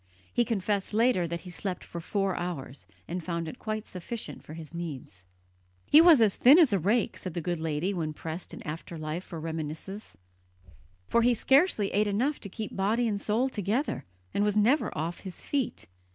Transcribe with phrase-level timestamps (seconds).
[0.33, 4.55] He confessed later that he slept for four hours, and found it quite sufficient for
[4.55, 5.25] his needs.
[5.85, 8.97] "He was as thin as a rake," said the good lady when pressed in after
[8.97, 10.17] life for reminiscences,
[11.07, 14.03] "for he scarcely ate enough to keep body and soul together,
[14.33, 15.85] and was never off his feet."